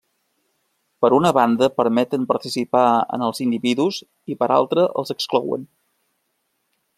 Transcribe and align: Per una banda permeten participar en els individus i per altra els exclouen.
Per 1.05 1.09
una 1.17 1.31
banda 1.37 1.67
permeten 1.81 2.23
participar 2.31 2.85
en 3.17 3.27
els 3.27 3.43
individus 3.45 4.01
i 4.35 4.39
per 4.41 4.49
altra 4.57 4.87
els 5.03 5.15
exclouen. 5.17 5.69